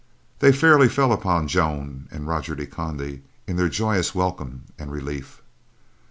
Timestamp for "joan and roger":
1.47-2.55